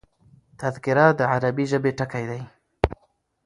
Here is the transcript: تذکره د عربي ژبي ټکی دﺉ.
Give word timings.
تذکره 0.59 1.05
د 1.19 1.21
عربي 1.33 1.65
ژبي 1.71 1.91
ټکی 1.97 2.23
دﺉ. 2.29 2.41